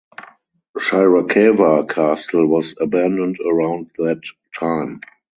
Shirakawa 0.79 1.87
Castle 1.87 2.47
was 2.47 2.73
abandoned 2.79 3.37
around 3.45 3.91
that 3.99 4.23
time. 4.57 4.99